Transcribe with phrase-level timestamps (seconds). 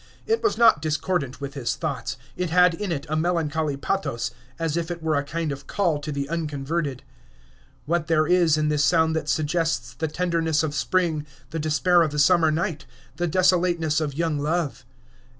[0.25, 4.75] It was not discordant with his thoughts; it had in it a melancholy pathos, as
[4.75, 7.03] if it were a kind of call to the unconverted.
[7.85, 8.25] What is there
[8.63, 12.87] in this sound that suggests the tenderness of spring, the despair of a summer night,
[13.17, 14.85] the desolateness of young love?